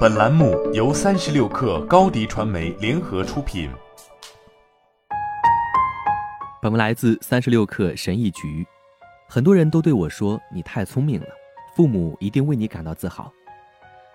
[0.00, 3.70] 本栏目由三十六氪高低传媒联合出品。
[6.60, 8.66] 本文来自三十六氪神译局。
[9.28, 11.26] 很多人都对我说：“你太聪明了，
[11.74, 13.32] 父母一定为你感到自豪。”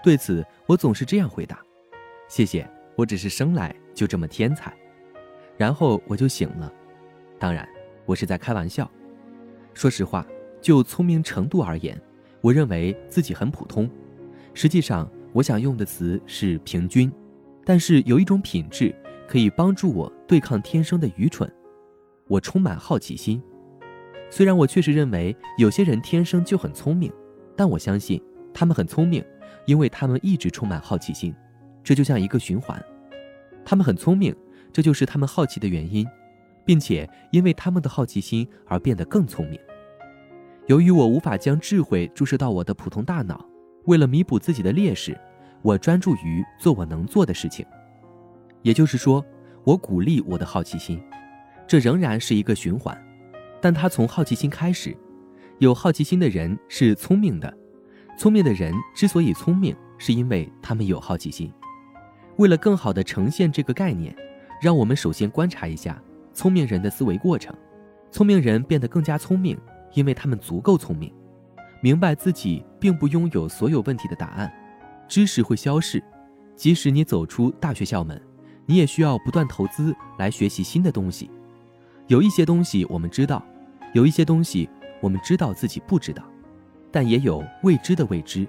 [0.04, 1.60] 对此，我总是这样回答
[2.28, 4.72] ：“谢谢，我只是生来就这么天才。”
[5.58, 6.72] 然后我就醒了。
[7.40, 7.68] 当然，
[8.06, 8.90] 我是在开玩笑。
[9.74, 10.26] 说实话，
[10.62, 12.00] 就聪明程度而言，
[12.42, 13.90] 我认为自己很普通。
[14.54, 17.12] 实际上，我想用的词是平均。
[17.66, 18.96] 但是有一种品质
[19.28, 21.52] 可以帮助我对抗天生的愚蠢。
[22.30, 23.42] 我充满好奇心。
[24.30, 27.12] 虽然我确实认为有些人天生就很聪明，
[27.54, 28.22] 但我相信
[28.54, 29.22] 他们很聪明，
[29.66, 31.36] 因为他们一直充满好奇心。
[31.84, 32.82] 这就像一个循环。
[33.66, 34.34] 他们很聪明，
[34.72, 36.08] 这就是他们好奇的原因，
[36.64, 39.60] 并且因为他们的好奇心而变得更聪明。
[40.68, 43.44] 由于我无法将智慧注射到我的普通大脑，
[43.86, 45.16] 为了弥补自己的劣势，
[45.66, 47.66] 我专注于做我能做的事情。
[48.62, 49.26] 也就是说，
[49.64, 51.02] 我鼓励我的好奇心。
[51.66, 52.96] 这仍然是一个循环，
[53.60, 54.96] 但它从好奇心开始。
[55.58, 57.52] 有好奇心的人是聪明的，
[58.16, 61.52] 聪明的人之所以聪明，是因为他们有好奇心。
[62.38, 64.16] 为了更好地呈现这个概念，
[64.62, 66.00] 让我们首先观察一下
[66.32, 67.52] 聪明人的思维过程。
[68.12, 69.58] 聪明人变得更加聪明。
[69.94, 71.10] 因为他们足够聪明，
[71.82, 74.54] 明白自己并不拥有所有问题的答案，
[75.08, 76.04] 知识会消逝。
[76.56, 78.22] 即使你走出大学校门，
[78.66, 81.30] 你也需要不断投资来学习新的东西。
[82.08, 83.46] 有一些东西我们知道，
[83.94, 84.70] 有一些东西
[85.02, 86.24] 我们知道自己不知道，
[86.92, 88.48] 但也有未知的未知，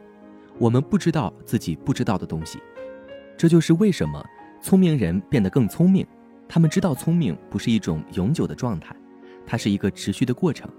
[0.59, 2.61] 我们不知道自己不知道的东西。
[3.37, 4.25] 这就是为什么
[4.61, 6.07] 聪明人变得更聪明。
[6.49, 8.95] 他们知道聪明不是一种永久的状态，
[9.45, 10.71] 它是一个持续的过程。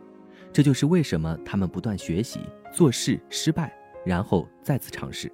[0.53, 2.39] 这就是为什么他们不断学习、
[2.73, 3.73] 做事失败，
[4.05, 5.30] 然后再次尝试。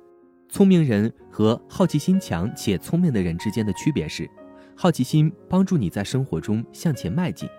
[0.54, 4.30] 聪明人和好奇心强且聪明的人之间的区别是，
[4.78, 7.50] 好奇心帮助你在生活中向前迈进。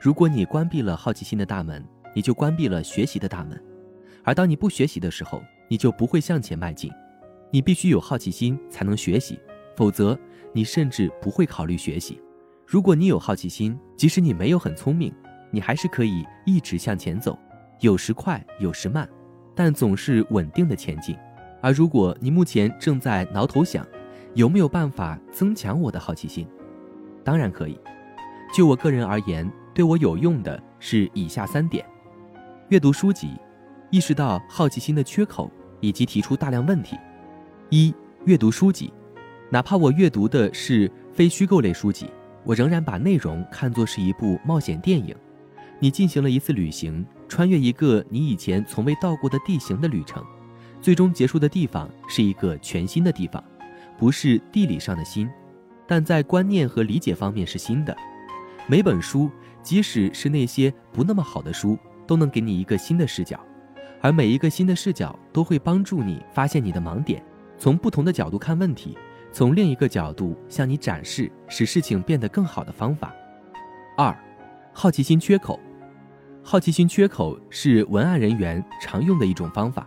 [0.00, 1.84] 如果你关闭了好奇心的大门，
[2.14, 3.60] 你就关闭了学习的大门。
[4.22, 6.88] 而当你不学习的时候，你就不会向前迈进。
[7.50, 9.36] 你必须有好奇心才能学习，
[9.76, 10.16] 否则
[10.52, 12.22] 你甚至不会考虑学习。
[12.64, 15.12] 如果你有好奇心，即使你没有很聪明。
[15.50, 17.36] 你还是可以一直向前走，
[17.80, 19.08] 有时快，有时慢，
[19.56, 21.18] 但总是稳定的前进。
[21.60, 23.86] 而如果你目前正在挠头想，
[24.34, 26.46] 有没有办法增强我的好奇心？
[27.24, 27.78] 当然可以。
[28.54, 31.84] 就我个人而言，对我有用的是以下三点：
[32.68, 33.32] 阅读书籍，
[33.90, 36.96] 意识到好奇心的缺口，以及提出大量问题。
[37.70, 37.94] 一、
[38.24, 38.92] 阅读书籍，
[39.50, 42.06] 哪怕我阅读的是非虚构类书籍，
[42.44, 45.14] 我仍然把内容看作是一部冒险电影。
[45.78, 50.24] 你进行了一次旅行，穿越一个你以前从未到过的地形的旅程，
[50.88, 53.44] 最终结束的地方是一个全新的地方，
[53.98, 55.28] 不是地理上的新，
[55.86, 57.94] 但在观念和理解方面是新的。
[58.66, 59.30] 每本书，
[59.62, 63.38] 即使是那些不那么好的书，都能给你一个新的视角，
[64.00, 67.22] 而每一个新的视角都会帮助你发现你的盲点，
[67.58, 68.96] 从不同的角度看问题，
[69.30, 73.14] 从另一个角度向你展示使事情变得更好的方法。
[73.94, 74.18] 二，
[74.72, 75.60] 好奇心缺口。
[76.42, 79.86] 好奇心缺口是文案人员常用的一种方法，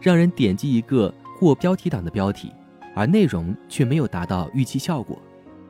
[0.00, 2.52] 让人点击一个过标题党的标题，
[2.94, 5.20] 而内容却没有达到预期效果。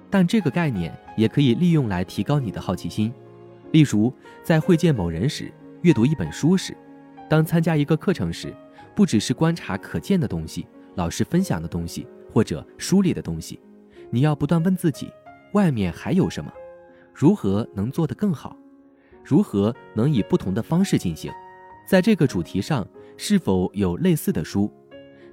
[0.09, 3.13] 但这个概念也可以利用来提高你的好奇心。
[3.73, 5.53] 例如，在会见某人时，
[5.83, 6.77] 阅读一本书时，
[7.29, 8.55] 当参加一个课程时，
[8.95, 10.67] 不只是观察可见的东西、
[10.97, 13.61] 老师分享的东西或者书里的东西，
[14.11, 15.09] 你要不断问自己：
[15.53, 16.53] 外面还有什么？
[17.15, 18.57] 如何能做得更好？
[19.23, 21.31] 如何能以不同的方式进行？
[21.87, 24.73] 在这个主题上，是否有类似的书？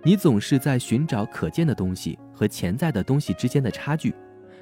[0.04, 4.14] 你总是在寻找可见的东西和潜在的东西之间的差距，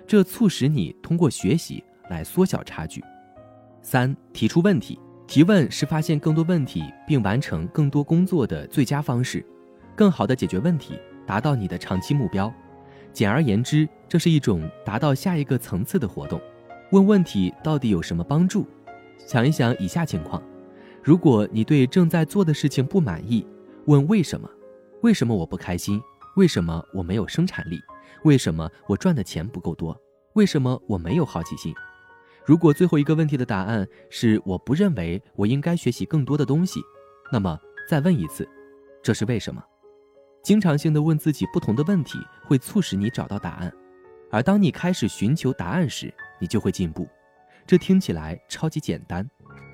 [0.07, 3.03] 这促使你通过学习来缩小差距。
[3.81, 4.99] 三、提出问题。
[5.27, 9.43] 提问是发现更多问题并完成更多工作的最佳方式，
[9.95, 12.53] 更好的解决问题，达到你的长期目标。
[13.11, 16.39] 简而言之，这是一种达到下一个层次的活动。
[16.91, 18.67] 问问题到底有什么帮助？
[19.17, 20.39] 想一想以下情况：
[21.05, 23.45] 如果你对正在做的事情不满意，
[23.85, 24.49] 问为什么？
[25.03, 26.01] 为什么我不开心？
[26.35, 27.79] 为什么我没有生产力？
[28.23, 29.95] 为什么我赚的钱不够多？
[30.33, 31.71] 为什么我没有好奇心？
[32.43, 36.81] 如果最后一个问题的答案是我不认为我应该学习更多的东西，
[37.31, 37.55] 那么
[37.87, 38.49] 再问一次，
[39.03, 39.63] 这是为什么？
[40.41, 42.17] 经常性的问自己不同的问题，
[42.47, 43.71] 会促使你找到答案，
[44.31, 47.07] 而当你开始寻求答案时，你就会进步。
[47.67, 49.29] 这听起来超级简单，